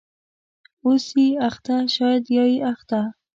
[0.83, 3.01] .اوسې اخته شاید یا یې اخته